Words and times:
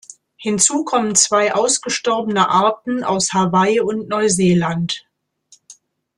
Hinzu 0.35 0.83
kommen 0.83 1.13
zwei 1.13 1.53
ausgestorbene 1.53 2.49
Arten 2.49 3.03
aus 3.03 3.33
Hawaii 3.33 3.81
und 3.81 4.09
Neuseeland. 4.09 5.05